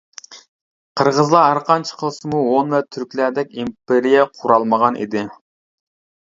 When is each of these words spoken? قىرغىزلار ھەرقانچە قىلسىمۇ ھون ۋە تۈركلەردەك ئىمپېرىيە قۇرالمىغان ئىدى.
قىرغىزلار 1.01 1.43
ھەرقانچە 1.51 1.99
قىلسىمۇ 1.99 2.39
ھون 2.45 2.71
ۋە 2.77 2.79
تۈركلەردەك 2.97 3.53
ئىمپېرىيە 3.59 4.25
قۇرالمىغان 4.41 4.99
ئىدى. 5.05 5.25